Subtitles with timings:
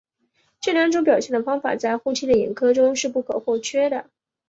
[0.59, 4.07] 这两种表现的方法在后期的演歌中是不可或缺的。